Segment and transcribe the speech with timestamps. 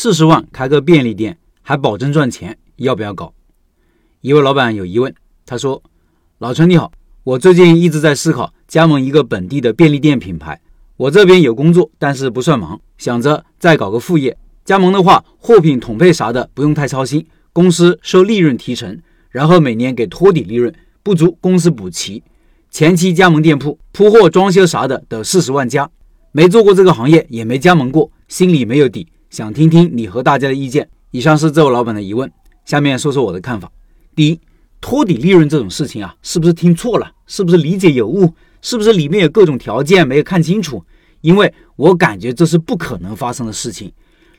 [0.00, 3.34] 四十万开个便利店，还保证赚钱，要不要搞？
[4.20, 5.12] 一位老板有疑问，
[5.44, 5.82] 他说
[6.38, 6.92] ：“老陈你好，
[7.24, 10.60] 我最近一直在思考加盟一个本地的便利店品牌。
[10.96, 14.38] 我这边有工作，但是不算忙，想着再搞个副业。
[14.64, 20.72] 加盟的话，货品统配啥的不用太操心，公司收利润提成，然后每年给托底利润，
[21.02, 22.22] 不足公司补齐。
[22.70, 25.90] 前期加盟店铺铺货、装修啥的得四十万加，
[26.30, 30.88] 没做过这个行业，也没加盟过，心里没有底。”想听听你和大家的意见。
[31.10, 32.30] 以上是这位老板的疑问，
[32.64, 33.70] 下面说说我的看法。
[34.14, 34.40] 第一，
[34.80, 37.10] 托底利润这种事情啊，是不是听错了？
[37.26, 38.32] 是不是理解有误？
[38.60, 40.82] 是不是里面有各种条件没有看清楚？
[41.20, 43.92] 因为我感觉这是不可能发生的事情。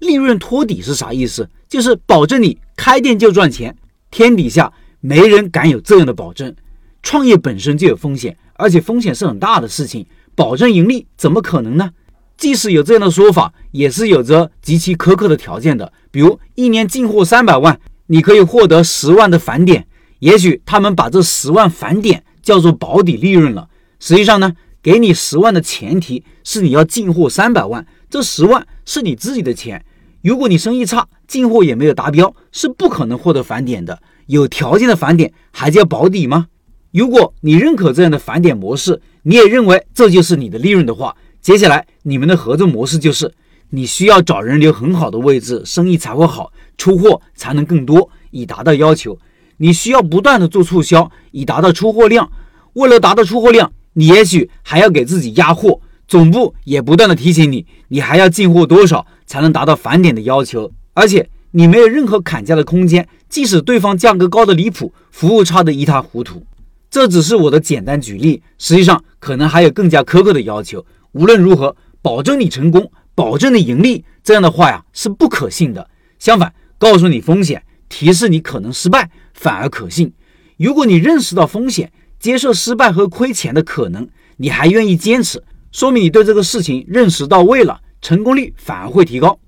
[0.00, 1.48] 利润托底是啥意思？
[1.68, 3.74] 就是保证你开店就赚钱，
[4.10, 6.54] 天底下没人敢有这样的保证。
[7.02, 11.90] 创业本身就有风险，而且风险是很大的事情，保证盈利怎么可能呢？
[12.36, 15.92] 即使有这样的说法，也是有着极其苛刻的条件的。
[16.10, 19.86] 比如一年进货三百万，你可以获得十万的返点。
[20.18, 23.68] 也许他们把这十万返点叫做保底利润了。
[24.00, 29.84] 实际上呢，给你十万的前提是你要进货三百万，这十万是你自己的钱。
[30.22, 34.00] 如果你生意差，进货也没有达标，是不可能获得返点的。
[34.26, 36.46] 有条件的返点还叫保底吗？
[36.92, 41.14] 如果你认可这样的返点模式，你也认为这就是你的利润的话。
[41.44, 43.30] 接下来你们的合作模式就是，
[43.68, 49.18] 你需要找人留很好的位置，生意才会好，出货才能更多，以达到要求。
[49.58, 52.32] 你需要不断的做促销，以达到出货量。
[52.72, 55.78] 为了达到出货量，你也许还要给自己压货，
[56.08, 60.72] 总部也不断的提醒你，你还要进货多少才能达到返点的要求。
[60.94, 66.42] 而且你没有任何砍价的空间，即使对方价格高的离谱，服务差的一塌糊涂。
[66.90, 70.82] 这只是我的简单举例，实际上可能还有更加苛刻的要求。
[71.14, 75.88] 无论如何，保证你成功，保证你盈利，这样的话呀是不可信的。
[76.18, 80.12] 相反，告诉你风险，提示你可能失败，反而可信。
[80.56, 84.08] 如果你认识到风险，接受失败和亏钱的可能，
[84.38, 89.38] 你还愿意坚持，说明你对这个事情认识到位了，成功率反而会提高。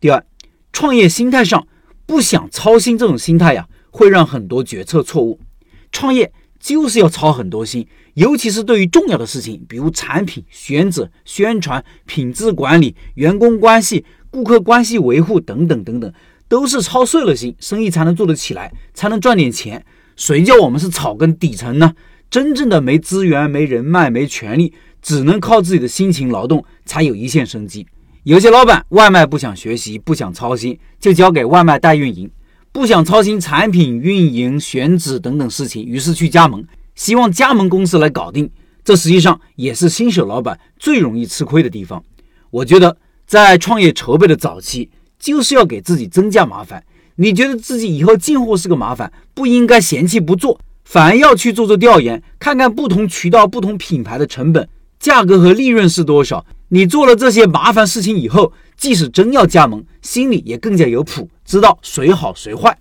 [0.00, 0.24] 第二，
[0.72, 1.66] 创业心态上
[2.06, 5.38] 不想操心，这种心态呀会让很多决策错误。
[5.92, 6.32] 创业。
[6.64, 16.10] 就是要操很多心，尤其是对于重要的事情，比如产品选址、宣传、品质管理、员工关系、顾客关系维护等等等等，
[16.48, 19.84] 都是操碎了心，生意才能做得起来，才能赚点钱。
[20.16, 21.92] 谁叫我们是草根底层呢？
[22.30, 27.86] 真正的没资源、没人脉、没权利，只能靠自己的辛勤劳动才有一线生机。
[28.22, 32.30] 有些老板外卖不想学习、不想操心，就交给外卖代运营。
[32.74, 38.50] 不想操心产品运营、选址等等事情，于是去加盟，希望加盟公司来搞定。
[38.82, 42.02] 这实际上也是新手老板最容易吃亏的地方。
[42.50, 42.96] 我觉得
[43.28, 44.90] 在创业筹备的早期，
[45.20, 46.82] 就是要给自己增加麻烦。
[47.14, 54.68] 你觉得自己以后进货是个麻烦，不应该嫌弃不做，反而要去做做调研，看看不同渠道、不同品牌的成本、
[54.98, 56.44] 价格和利润是多少。
[56.70, 62.76] 你做了这些麻烦事情以后，即使真要加盟，心里也更加有谱，知道谁好谁坏。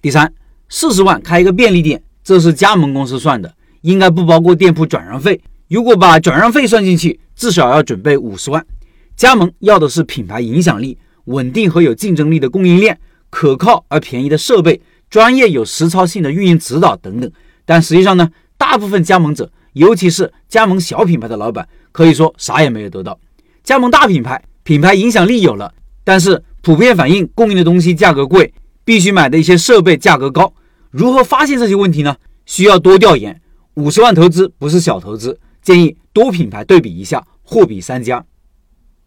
[0.00, 0.32] 第三，
[0.68, 5.40] 四十万开一个便利店，这是加盟公司算的，应该不包括店铺转让费。
[5.68, 8.64] 如果把转让费算进去，至少要准备五十万。
[9.16, 12.98] 加盟要的是品牌影响力、稳定和有竞争力的供应链、
[13.30, 17.30] 可靠而便宜的设备、专业有实操性的运营指导等等。
[17.64, 23.18] 但实际上呢，大部分加盟者，尤其是加盟小品牌的老板，可以说啥也没有得到。
[23.64, 25.72] 加盟大品牌，品牌影响力有了，
[26.04, 28.52] 但是普遍反映供应的东西价格贵，
[28.84, 30.52] 必须买的一些设备价格高。
[30.90, 32.14] 如何发现这些问题呢？
[32.44, 33.40] 需要多调研。
[33.76, 38.22] 五十万投资不是小投资，建议多品牌对比一下，货比三家。